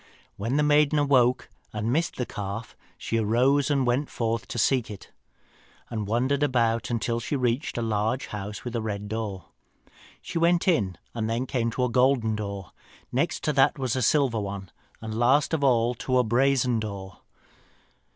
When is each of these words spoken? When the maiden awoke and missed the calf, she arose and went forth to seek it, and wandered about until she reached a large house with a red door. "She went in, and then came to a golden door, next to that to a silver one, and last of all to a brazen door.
When 0.35 0.57
the 0.57 0.63
maiden 0.63 0.97
awoke 0.97 1.47
and 1.71 1.93
missed 1.93 2.15
the 2.15 2.25
calf, 2.25 2.75
she 2.97 3.19
arose 3.19 3.69
and 3.69 3.85
went 3.85 4.09
forth 4.09 4.47
to 4.47 4.57
seek 4.57 4.89
it, 4.89 5.11
and 5.91 6.07
wandered 6.07 6.41
about 6.41 6.89
until 6.89 7.19
she 7.19 7.35
reached 7.35 7.77
a 7.77 7.83
large 7.83 8.25
house 8.25 8.63
with 8.65 8.75
a 8.75 8.81
red 8.81 9.07
door. 9.07 9.49
"She 10.19 10.39
went 10.39 10.67
in, 10.67 10.97
and 11.13 11.29
then 11.29 11.45
came 11.45 11.69
to 11.73 11.83
a 11.83 11.89
golden 11.91 12.35
door, 12.35 12.71
next 13.11 13.43
to 13.43 13.53
that 13.53 13.75
to 13.75 13.83
a 13.83 13.89
silver 13.89 14.39
one, 14.39 14.71
and 15.01 15.13
last 15.13 15.53
of 15.53 15.63
all 15.63 15.93
to 15.93 16.17
a 16.17 16.23
brazen 16.23 16.79
door. 16.79 17.19